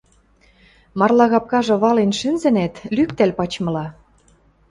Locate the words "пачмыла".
3.37-3.87